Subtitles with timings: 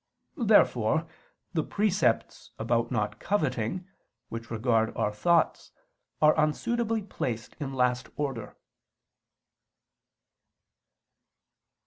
[0.47, 1.07] Therefore
[1.53, 3.87] the precepts about not coveting,
[4.29, 5.71] which regard our thoughts,
[6.23, 8.57] are unsuitably placed last in order.